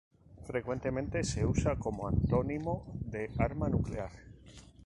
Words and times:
Frecuentemente 0.47 1.23
se 1.23 1.45
usa 1.45 1.75
como 1.77 2.07
antónimo 2.07 2.87
de 3.05 3.29
arma 3.37 3.69
nuclear. 3.69 4.09